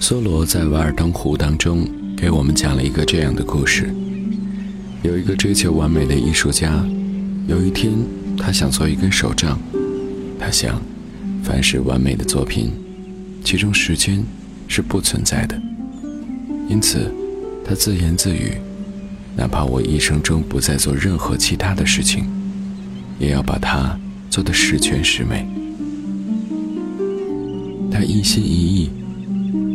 [0.00, 1.86] 梭罗在《瓦尔登湖》当中
[2.16, 3.94] 给我们讲了一个这样的故事：
[5.04, 6.84] 有一个追求完美的艺术家，
[7.46, 7.92] 有一天
[8.36, 9.56] 他想做一根手杖，
[10.40, 10.82] 他想，
[11.44, 12.72] 凡是完美的作品，
[13.44, 14.24] 其中时间
[14.66, 15.56] 是不存在的，
[16.68, 17.14] 因此
[17.64, 18.54] 他自言自语：
[19.36, 22.24] 哪怕我一生中不再做任何其他的事情，
[23.20, 23.96] 也要把它
[24.28, 25.46] 做得十全十美。
[27.92, 28.90] 他一心一意。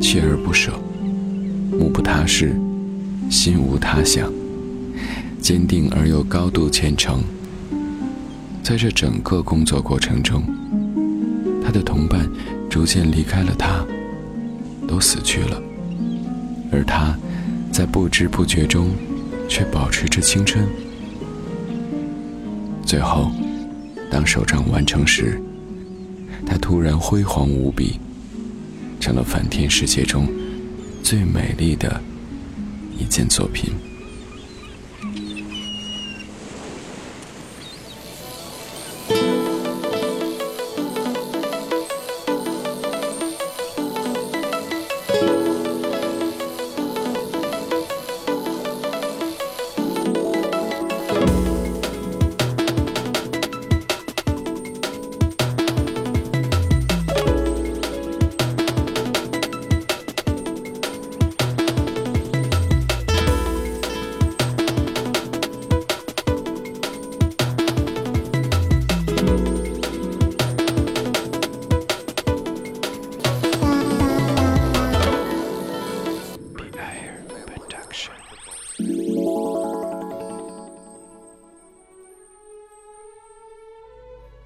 [0.02, 0.72] 锲而不舍，
[1.72, 2.56] 目不他视，
[3.30, 4.32] 心无他想，
[5.42, 7.24] 坚定而又高度虔诚。
[8.62, 10.44] 在这整个工作过程中，
[11.64, 12.30] 他的同伴
[12.70, 13.86] 逐渐离开了他，
[14.88, 15.62] 都死去了，
[16.72, 17.18] 而他，
[17.72, 18.90] 在不知不觉中，
[19.50, 20.66] 却保持着青春。
[22.86, 23.32] 最后，
[24.12, 25.42] 当手杖完成时，
[26.46, 28.00] 它突然辉煌无比。
[28.98, 30.28] 成了梵天世界中
[31.04, 32.02] 最美丽的
[32.98, 33.72] 一件作品。《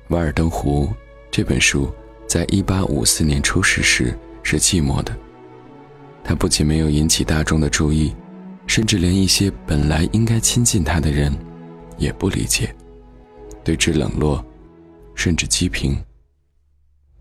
[0.09, 0.85] 瓦尔登湖》
[1.29, 1.93] 这本书
[2.27, 5.15] 在一八五四年出世时是寂寞的，
[6.23, 8.15] 它不仅没有引起大众的注意，
[8.65, 11.31] 甚至连一些本来应该亲近他的人
[11.97, 12.75] 也不理解，
[13.63, 14.43] 对之冷落，
[15.13, 15.95] 甚至讥评。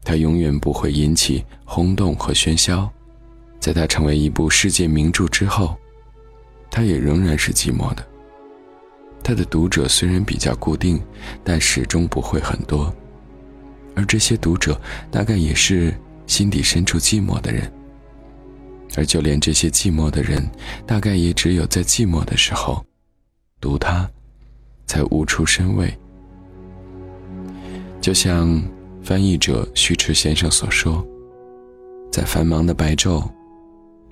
[0.02, 2.90] 它永远不会引起轰动和喧嚣，
[3.60, 5.76] 在它成为一部世界名著之后，
[6.70, 8.06] 它也仍然是寂寞的。
[9.22, 10.98] 他的读者虽然比较固定，
[11.44, 12.90] 但始终不会很多，
[13.94, 14.80] 而这些读者
[15.10, 15.94] 大概也是
[16.26, 17.70] 心底深处寂寞的人，
[18.96, 20.48] 而就连这些寂寞的人，
[20.86, 22.82] 大概也只有在寂寞的时候，
[23.60, 24.08] 读他，
[24.86, 25.92] 才悟出深味。
[28.00, 28.62] 就像
[29.02, 31.06] 翻译者徐迟先生所说，
[32.10, 33.28] 在繁忙的白昼，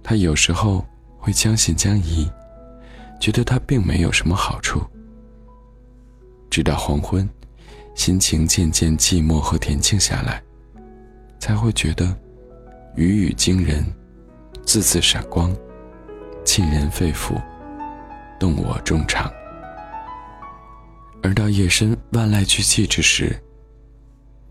[0.02, 0.84] 他有时候
[1.16, 2.28] 会将信将疑，
[3.18, 4.82] 觉得他并没有什么好处。
[6.50, 7.28] 直到黄昏，
[7.94, 10.42] 心情渐渐寂寞和恬静下来，
[11.38, 12.16] 才会觉得
[12.94, 13.84] 语语惊人，
[14.64, 15.54] 字字闪光，
[16.44, 17.34] 沁人肺腑，
[18.38, 19.30] 动我衷肠。
[21.22, 23.36] 而到夜深万籁俱寂之时，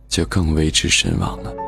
[0.08, 1.65] 就更为之神往了。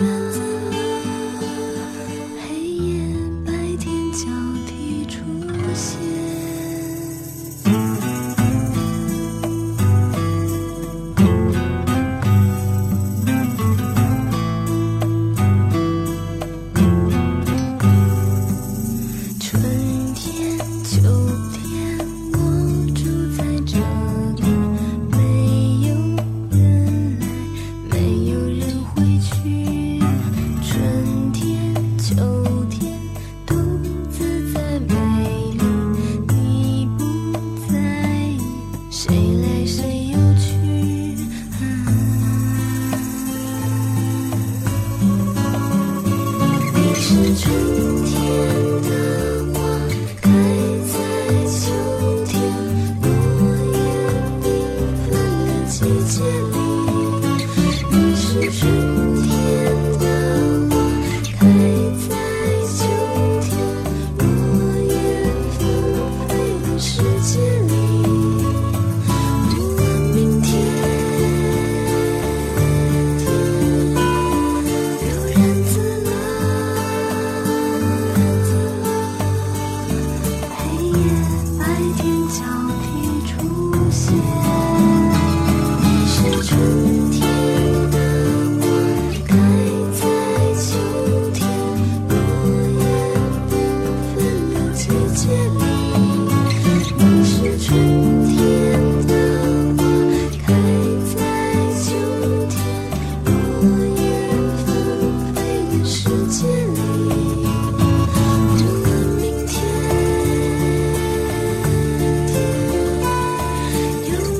[0.00, 0.47] 嗯。
[55.98, 56.57] 一切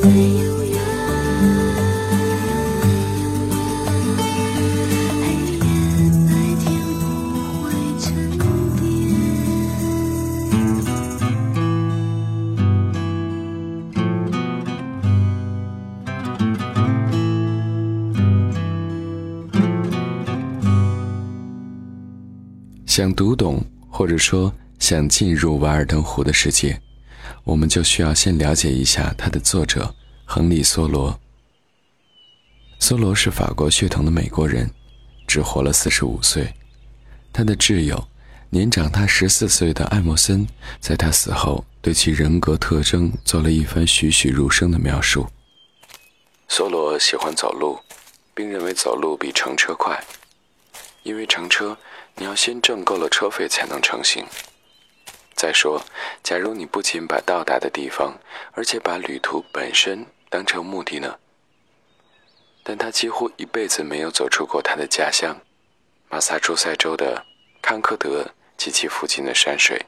[0.02, 0.48] 没有
[22.86, 26.76] 想读懂，或者说想进入瓦尔登湖的世界。
[27.48, 29.94] 我们就需要先了解一下它的作者
[30.26, 31.18] 亨利·梭罗。
[32.78, 34.70] 梭罗是法国血统的美国人，
[35.26, 36.52] 只活了四十五岁。
[37.32, 38.06] 他的挚友，
[38.50, 40.46] 年长他十四岁的艾默森，
[40.78, 45.26] 在他死后对其人格特征做了一番栩栩如生的描述。
[46.50, 47.80] 梭罗喜欢走路，
[48.34, 49.98] 并认为走路比乘车快，
[51.02, 51.78] 因为乘车
[52.16, 54.26] 你要先挣够了车费才能成行。
[55.38, 55.80] 再说，
[56.24, 58.18] 假如你不仅把到达的地方，
[58.54, 61.16] 而且把旅途本身当成目的呢？
[62.64, 65.40] 但他几乎一辈子没有走出过他的家乡——
[66.10, 67.24] 马萨诸塞州的
[67.62, 68.26] 康科德
[68.56, 69.80] 及其附近的山水。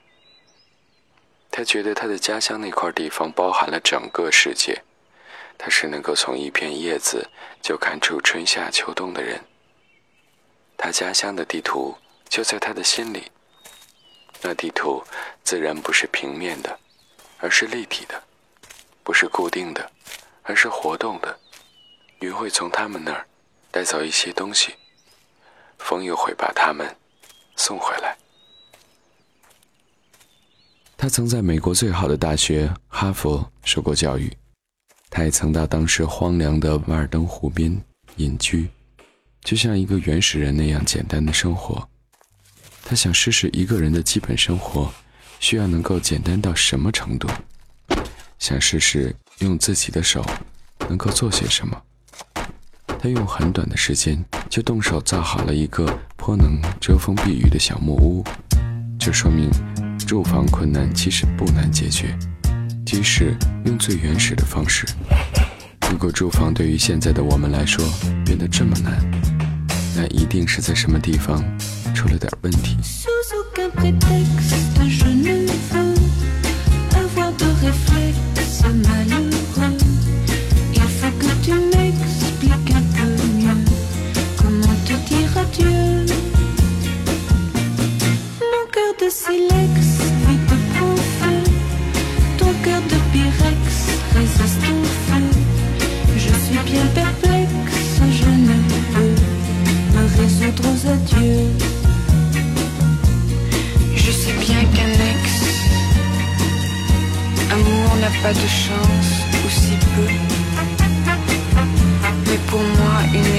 [1.51, 4.81] 他觉得他的家乡那块地方包含了整个世界。
[5.59, 7.29] 他是能够从一片叶子
[7.61, 9.39] 就看出春夏秋冬的人。
[10.79, 11.99] 他家乡的地图
[12.29, 13.31] 就在他的心里。
[14.43, 15.03] 那地图
[15.45, 16.79] 自然不是平面的，
[17.39, 18.17] 而是立体的；
[19.03, 19.91] 不是固定的，
[20.43, 21.39] 而是活动的。
[22.21, 23.27] 云会从他们那儿
[23.71, 24.75] 带走一些东西，
[25.79, 26.97] 风又会把他们
[27.57, 28.17] 送回来。
[30.97, 34.31] 他曾在美国最好的大学哈佛受过教育，
[35.09, 37.83] 他也曾到当时荒凉的瓦尔登湖边
[38.17, 38.69] 隐居，
[39.43, 41.89] 就像一个原始人那样简单的生活。
[42.91, 44.93] 他想试试一个人的基本生活
[45.39, 47.29] 需要能够简单到什么程度，
[48.41, 50.27] 想试试用自己的手
[50.89, 51.81] 能够做些什么。
[52.99, 58.25] 他用很短的时间就动手造好了一个颇能遮风避雨的小木屋，
[58.99, 59.49] 这说明
[60.05, 62.19] 住房困难其实不难解决，
[62.85, 64.85] 即使用最原始的方式。
[65.93, 67.89] 如果住房对于现在的我们来说
[68.27, 69.01] 变得这么难，
[69.95, 71.41] 那一定是在什么地方
[72.00, 72.76] 出了点问题。
[108.23, 109.11] pas de chance,
[109.45, 110.09] ou si peu.
[112.27, 113.37] Mais pour moi, une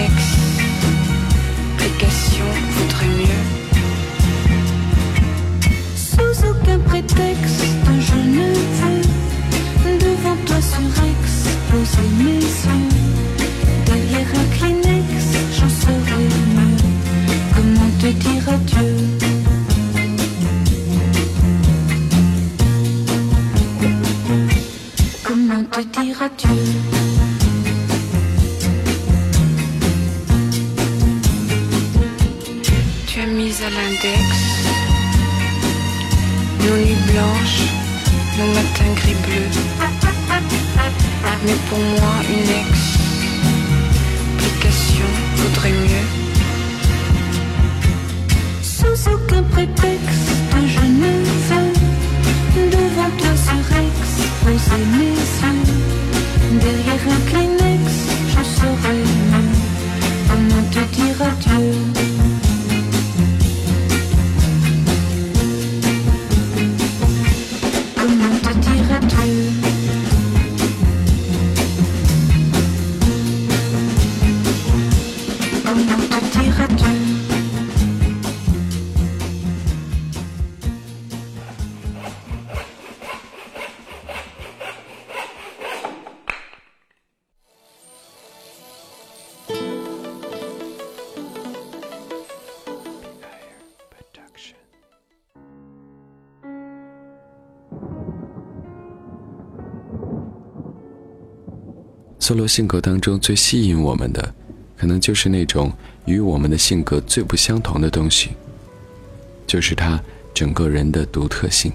[1.78, 3.46] explication vaudrait mieux.
[5.96, 7.66] Sous aucun prétexte,
[8.08, 8.48] je ne
[9.82, 11.22] veux devant toi sur Rex
[11.70, 12.90] poser mes yeux.
[13.86, 15.10] Derrière un Kleenex,
[15.58, 16.78] j'en saurais mieux.
[17.54, 19.21] Comment te dire adieu?
[26.22, 26.61] littérature.
[102.22, 104.32] 梭罗性格当中最吸引我们的，
[104.78, 105.74] 可能就是那种
[106.06, 108.30] 与我们的性格最不相同的东西，
[109.48, 110.00] 就是他
[110.32, 111.74] 整个人的独特性。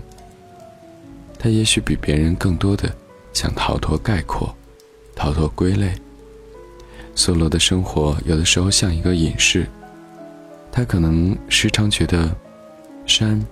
[1.37, 2.89] 他也许比别人更多的
[3.33, 4.55] 想逃脱概括，
[5.17, 5.93] 逃脱归类。
[7.17, 9.67] 梭罗的生活有的时候像一个隐士，
[10.71, 12.31] 他可能时常觉得，
[13.05, 13.45] 山、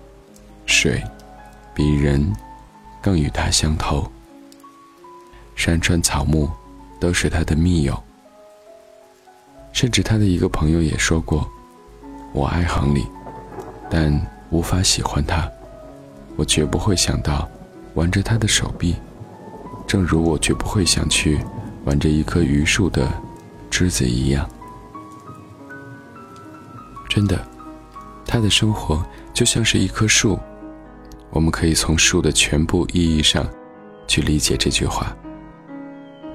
[0.65, 1.03] 水，
[1.75, 2.33] 比人
[3.03, 4.09] 更与他相投。
[5.57, 6.49] 山川草木。
[7.05, 8.03] 都是他的密友，
[9.75, 11.47] 甚至他的一个朋友也说过
[12.33, 13.05] ：“我爱亨利，
[13.91, 14.19] 但
[14.49, 15.47] 无法喜欢他，
[16.35, 17.47] 我绝不会想到
[17.93, 18.97] 挽着他的手臂，
[19.87, 21.39] 正如我绝不会想去
[21.85, 23.07] 挽着一棵榆树的
[23.69, 24.49] 枝子一样。
[27.11, 27.47] 真的，
[28.25, 30.39] 他的生活就像是一棵树，
[31.29, 33.47] 我们可以从树的全部意义上
[34.07, 35.15] 去理解这句话。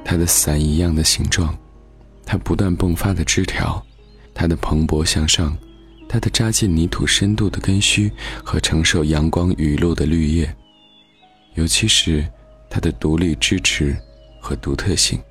[0.03, 1.57] 它的伞一样的形状，
[2.25, 3.85] 它不断迸发的枝条，
[4.33, 5.55] 它的蓬勃向上。
[6.11, 8.11] 它的扎进泥土深度的根须
[8.43, 10.55] 和承受阳光雨露的绿叶，
[11.53, 12.27] 尤其是
[12.67, 13.95] 它的独立支持
[14.41, 15.21] 和独特性。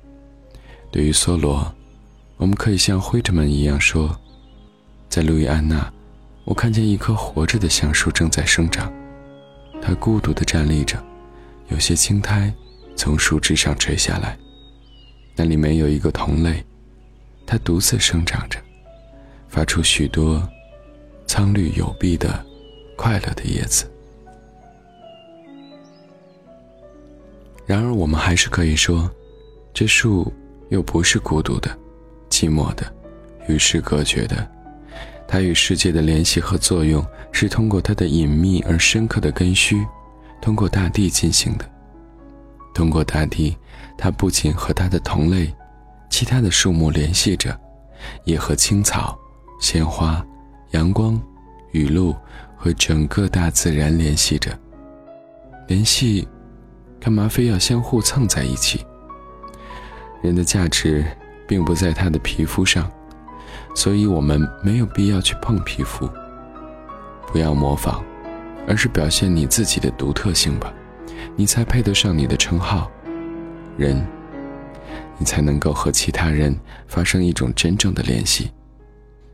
[0.89, 1.69] 对于梭罗，
[2.37, 4.17] 我们可以像惠特曼一样说
[5.09, 5.91] ：“在路易安娜，
[6.45, 8.89] 我看见一棵活着的橡树正在生长，
[9.81, 10.97] 它孤独地站立着，
[11.67, 12.53] 有些青苔
[12.95, 14.37] 从树枝上垂下来，
[15.39, 16.61] 那里没有一个同类，
[17.45, 18.59] 它独自生长着，
[19.47, 20.45] 发出许多。”
[21.25, 22.43] 苍绿有碧的、
[22.97, 23.89] 快乐的叶子。
[27.65, 29.09] 然而，我们还是可以说，
[29.73, 30.33] 这树
[30.67, 31.69] 又不是孤独的、
[32.29, 32.91] 寂寞的、
[33.47, 34.45] 与世隔绝的。
[35.25, 39.81] 它与世界的联系和作用是通过它的隐秘而深刻的根须，
[40.41, 41.65] 通过大地进行的。
[42.73, 43.55] 通过大地，
[43.99, 45.53] 它不仅和它的同类、
[46.09, 47.59] 其他的树木联系着，
[48.23, 49.19] 也和青草、
[49.59, 50.25] 鲜花。
[50.71, 51.19] 阳光、
[51.71, 52.15] 雨露
[52.55, 54.55] 和整个大自然联系着。
[55.67, 56.27] 联系，
[56.99, 58.85] 干嘛非要相互蹭在一起？
[60.21, 61.03] 人的价值
[61.47, 62.87] 并不在他的皮肤上，
[63.73, 66.07] 所以我们没有必要去碰皮肤。
[67.31, 68.03] 不要模仿，
[68.67, 70.71] 而是表现你自己的独特性吧，
[71.35, 72.91] 你才配得上你的称号——
[73.79, 74.05] 人。
[75.17, 76.55] 你才能够和其他人
[76.87, 78.51] 发生一种真正的联系。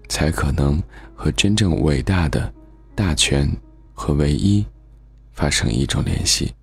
[0.08, 0.82] 才可能
[1.16, 2.52] 和真正伟大的
[2.94, 3.50] 大权
[3.94, 4.66] 和唯一
[5.32, 6.54] 发生一种联系。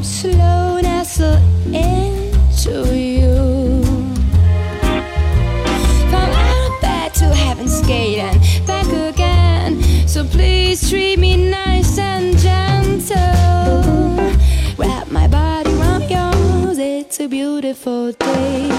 [0.00, 0.80] Up slow,
[2.94, 3.82] you.
[6.10, 6.30] From
[6.80, 7.26] bed to
[8.66, 9.82] back again.
[10.08, 13.18] So please treat me nice and gentle.
[14.78, 18.70] Wrap my body around yours, it's a beautiful day.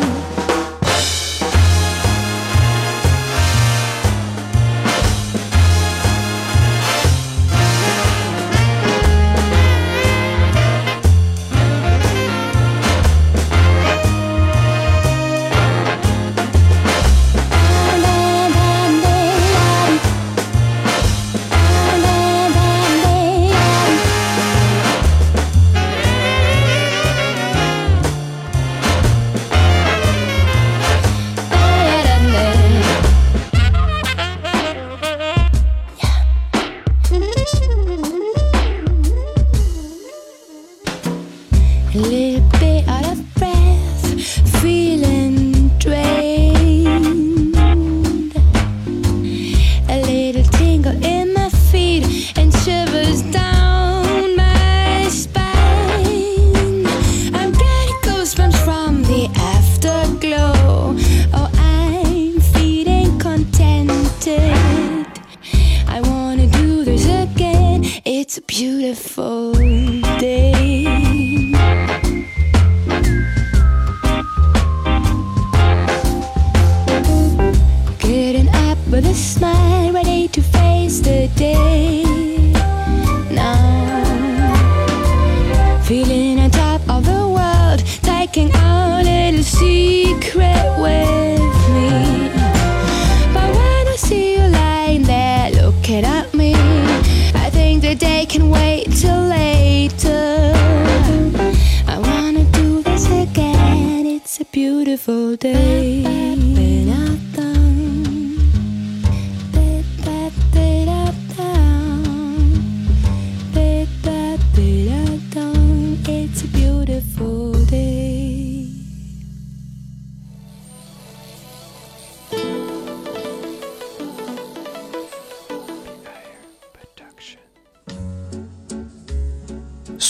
[105.38, 106.12] day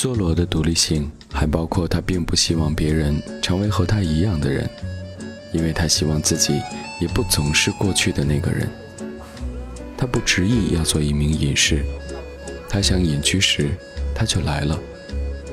[0.02, 2.91] 缩罗的独立性还包括他并不希望别人
[3.52, 4.70] 成为和他一样的人，
[5.52, 6.62] 因为他希望自己
[7.02, 8.66] 也不总是过去的那个人。
[9.98, 11.84] 他不执意要做一名隐士，
[12.70, 13.72] 他想隐居时，
[14.16, 14.80] 他就来了；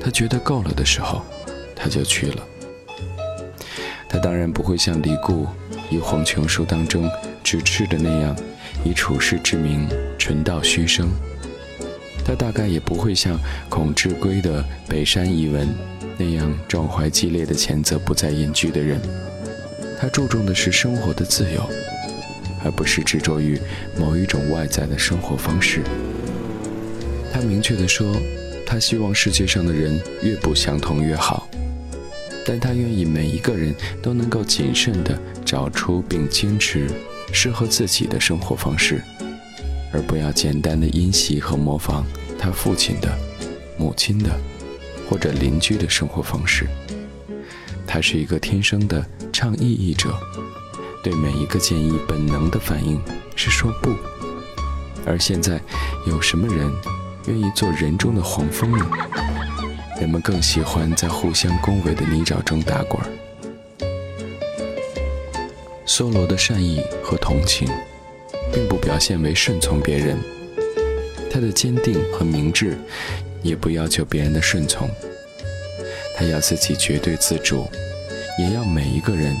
[0.01, 1.25] 他觉得够了的时候，
[1.75, 2.47] 他就去了。
[4.07, 5.45] 他当然不会像李固
[5.89, 7.11] 以《黄琼书》当中
[7.43, 8.33] 直斥的那样，
[8.85, 11.11] 以处世之名纯道虚声。
[12.23, 15.67] 他大概也不会像孔志圭的《北山遗文》
[16.19, 18.99] 那样壮怀激烈的谴责不再隐居的人。
[19.97, 21.67] 他注重的是生活的自由，
[22.63, 23.57] 而不是执着于
[23.97, 25.81] 某一种外在的生活方式。
[27.31, 28.15] 他明确地说，
[28.65, 31.49] 他希望世界上的人越不相同越好，
[32.45, 36.89] 但他愿意每一个人都能够谨慎地找出并坚持
[37.31, 39.01] 适合自己的生活方式。
[39.91, 42.05] 而不要简单的因袭和模仿
[42.37, 43.17] 他父亲的、
[43.75, 44.29] 母亲的
[45.09, 46.67] 或者邻居的生活方式。
[47.87, 50.15] 他是一个天生的倡议者，
[51.03, 53.01] 对每一个建议本能的反应
[53.35, 53.89] 是说不。
[55.05, 55.59] 而现在，
[56.05, 56.71] 有什么人
[57.25, 58.85] 愿意做人中的黄蜂呢？
[59.99, 63.01] 人们更喜欢在互相恭维的泥沼中打滚。
[65.87, 67.67] 梭罗的善意和同情。
[68.51, 70.17] 并不表现为顺从别人，
[71.31, 72.75] 他的坚定和明智，
[73.41, 74.89] 也不要求别人的顺从。
[76.15, 77.67] 他要自己绝对自主，
[78.37, 79.35] 也要每一个人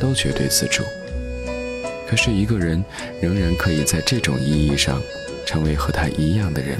[0.00, 0.82] 都绝对自主。
[2.08, 2.82] 可是，一个人
[3.20, 5.02] 仍然可以在这种意义上
[5.44, 6.78] 成为和他一样的人，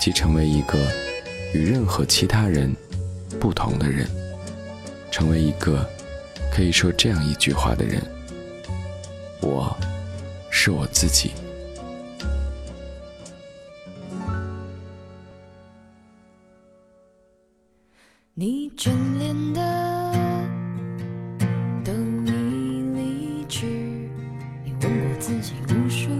[0.00, 0.78] 即成为一个
[1.52, 2.74] 与任何其他人
[3.38, 4.06] 不同的人，
[5.10, 5.84] 成为一个
[6.52, 8.00] 可以说这样一句话的人：
[9.40, 9.76] 我。
[10.52, 11.30] 是我自己。
[24.98, 26.19] 过自己无数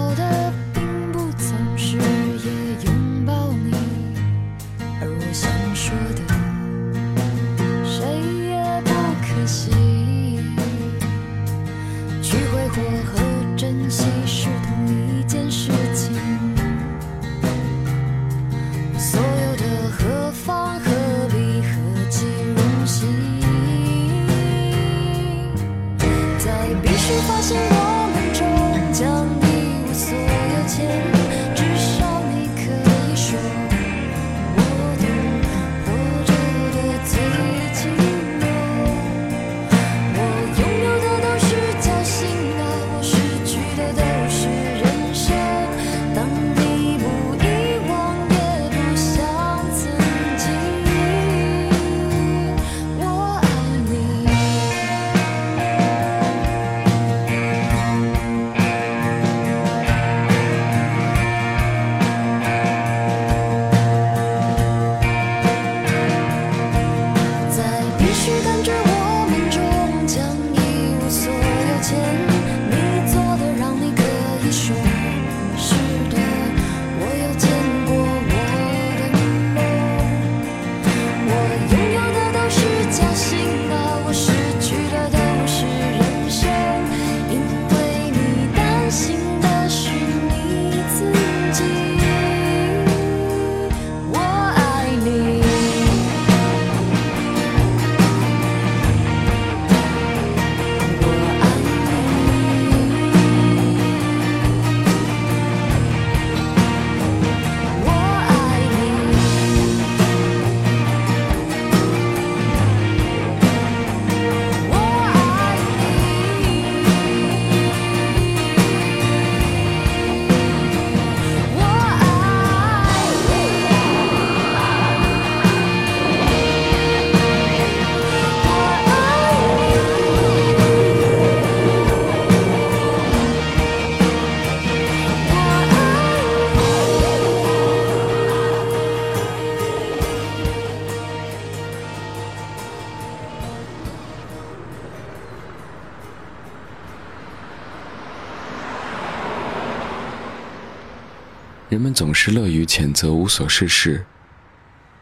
[152.23, 154.05] 是乐于谴责无所事事，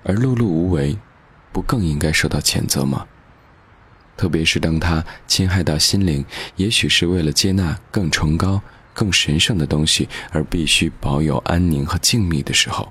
[0.04, 0.98] 而碌碌无为，
[1.52, 3.06] 不更应该受到谴责吗？
[4.16, 6.24] 特别是当他侵害到心灵，
[6.56, 8.62] 也许是为了接纳更崇高、
[8.94, 12.90] 更神圣的东西而必须保有安宁和静谧的时候。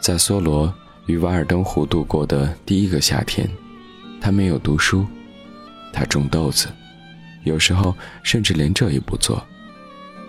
[0.00, 0.72] 在梭罗
[1.04, 3.46] 与瓦尔登湖度过的第一个夏天，
[4.22, 5.06] 他没有读书，
[5.92, 6.68] 他种豆子，
[7.42, 9.46] 有时候甚至连这也不做。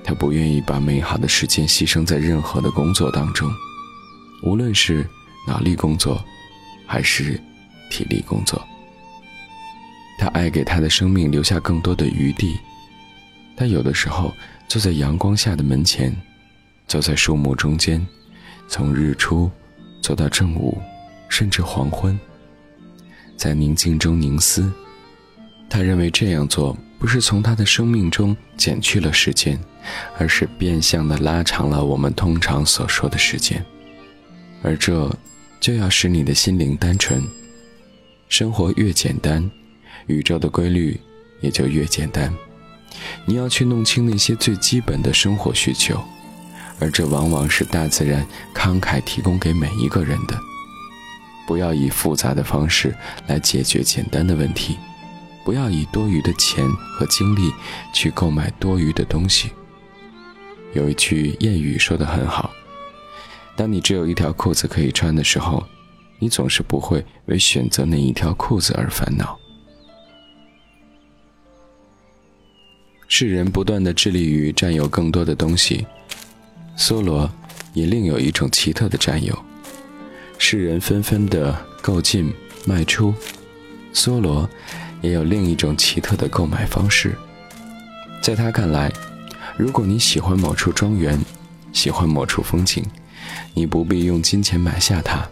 [0.06, 3.52] 他不愿意把美好的时间牺牲在任何的工作当中，
[4.44, 5.06] 无论是
[5.46, 6.24] 脑力工作。
[6.88, 7.42] 还是
[7.90, 8.64] 体力工作。
[10.20, 12.60] 他爱给他的生命留下更多的余地。
[13.58, 14.32] 他有的时候
[14.68, 16.16] 坐在阳光下的门前，
[16.88, 18.06] 走在树木中间，
[18.68, 19.50] 从日出
[20.00, 20.80] 走到正午，
[21.28, 22.20] 甚至黄昏，
[23.36, 24.72] 在宁静中凝思。
[25.68, 29.60] 他认为这样做不是从他的生命中减去了时间，
[30.18, 33.66] 而是变相的拉长了我们通常所说的时间，
[34.62, 35.10] 而这。
[35.62, 37.24] 就要使你的心灵单纯，
[38.30, 39.50] 生活越简单，
[40.06, 41.00] 宇宙的规律
[41.42, 42.32] 也就越简单。
[43.26, 46.00] 你要去弄清那些最基本的生活需求，
[46.80, 50.40] 而这往往是大自然慷慨提供给每一个人的。
[51.48, 52.94] 不要以复杂的方式
[53.26, 54.78] 来解决简单的问题，
[55.44, 57.52] 不要以多余的钱和精力
[57.92, 59.50] 去购买多余的东西。
[60.76, 62.54] 有一句谚语说得很好。
[63.56, 65.66] 当你只有一条裤子可以穿的时候，
[66.20, 69.40] 你总是不会为选择哪一条裤子而烦恼。
[73.08, 75.88] 世人不断的致力于占有更多的东西，
[76.78, 77.32] 梭罗
[77.74, 79.38] 也另有一种奇特的占有。
[80.38, 82.34] 世人纷纷的购进
[82.66, 83.14] 卖出，
[83.94, 84.50] 梭罗
[85.02, 87.16] 也有另一种奇特的购买方式。
[88.22, 88.92] 在他看来，
[89.58, 91.18] 如果你喜欢某处庄园，
[91.72, 92.84] 喜欢某处风景，
[93.54, 95.26] 你不必用金钱买下它，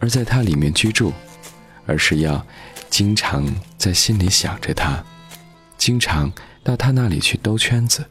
[0.00, 1.12] 而在它里面居住，
[1.86, 2.44] 而是要
[2.90, 3.46] 经常
[3.78, 5.04] 在心里想着它，
[5.78, 6.32] 经常
[6.64, 8.04] 到他那里去兜圈子。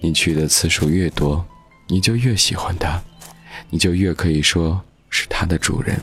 [0.00, 1.44] 你去的次数越多，
[1.88, 3.02] 你就越喜欢它，
[3.68, 6.00] 你就越可以说是它的主人。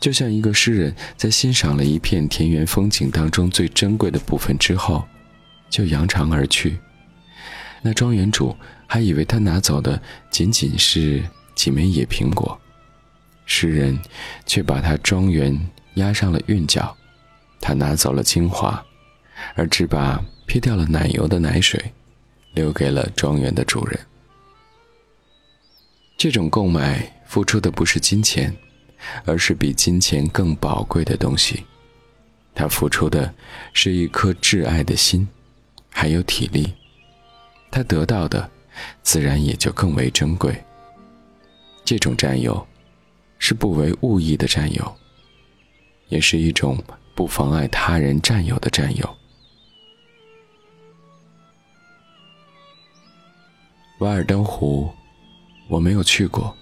[0.00, 5.04] 就像一个诗人在欣赏了一片田园风景当中最珍贵的部分之后，
[5.68, 6.78] 就扬长而去。
[7.82, 11.22] 那庄园主还以为他拿走的仅仅是
[11.54, 12.58] 几枚野苹果，
[13.44, 13.98] 诗人
[14.46, 16.96] 却把他庄园压上了韵脚，
[17.60, 18.82] 他拿走了精华，
[19.56, 21.92] 而只把撇掉了奶油的奶水，
[22.54, 23.98] 留给了庄园的主人。
[26.16, 28.56] 这种购买付出的不是金钱，
[29.24, 31.64] 而是比金钱更宝贵的东西，
[32.54, 33.34] 他付出的
[33.72, 35.26] 是一颗挚爱的心，
[35.90, 36.72] 还有体力。
[37.72, 38.48] 他得到的，
[39.02, 40.54] 自然也就更为珍贵。
[41.84, 42.64] 这种占有，
[43.38, 44.96] 是不为物役的占有，
[46.08, 46.76] 也是一种
[47.14, 49.16] 不妨碍他人占有的占有。
[54.00, 54.92] 瓦尔登湖，
[55.68, 56.54] 我没有去过，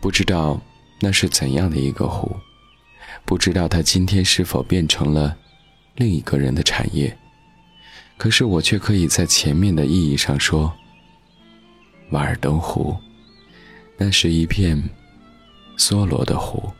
[0.00, 0.60] 不知道
[1.00, 2.36] 那是怎样的一个湖，
[3.24, 5.36] 不知道它今天是否变成了
[5.96, 7.16] 另一个人的产业。
[8.20, 10.70] 可是我却可以在前面的意义上说，
[12.10, 12.94] 瓦尔登湖，
[13.96, 14.90] 那是一片
[15.78, 16.70] 梭罗的湖。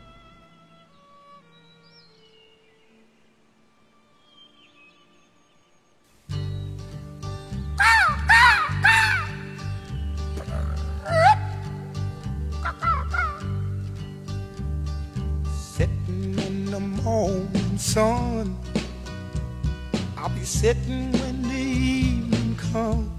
[20.21, 23.09] I'll be sitting when the evening comes,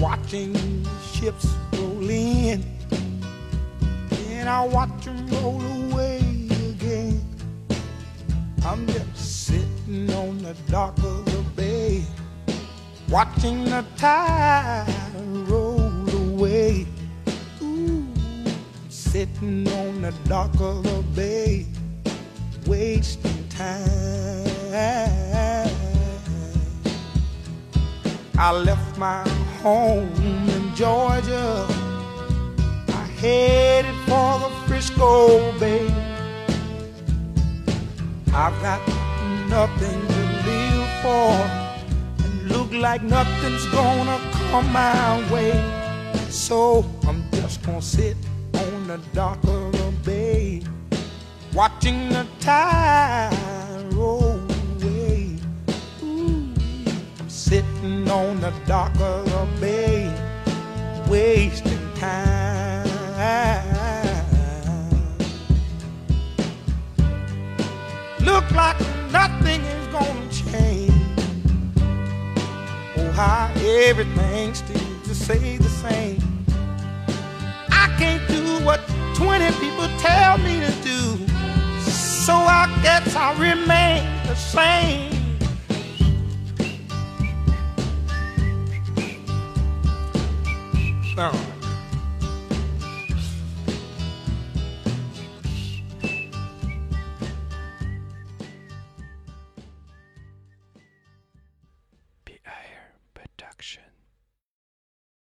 [0.00, 0.54] watching
[1.12, 2.64] ships roll in,
[4.28, 6.20] and I'll watch them roll away
[6.70, 7.20] again.
[8.64, 12.02] I'm just sitting on the dock of the bay,
[13.10, 14.86] watching the tide
[15.46, 16.86] roll away.
[17.60, 18.06] Ooh,
[18.88, 21.66] sitting on the dock of the bay,
[22.66, 24.37] wasting time.
[28.40, 29.28] I left my
[29.62, 30.12] home
[30.56, 31.66] in Georgia.
[32.88, 35.86] I headed for the Frisco Bay.
[38.32, 38.80] I've got
[39.48, 41.32] nothing to live for,
[42.24, 45.52] and look like nothing's gonna come my way.
[46.30, 48.16] So I'm just gonna sit
[48.54, 50.62] on the dock of the bay,
[51.52, 53.57] watching the tide
[57.88, 60.12] sitting on the dock of the bay,
[61.08, 62.86] wasting time.
[68.20, 68.78] Look like
[69.10, 70.92] nothing is gonna change.
[72.96, 76.20] Oh, how everything still just stay the same.
[77.70, 78.80] I can't do what
[79.14, 81.26] 20 people tell me to do,
[81.90, 85.17] so I guess I remain the same.
[91.18, 91.47] No.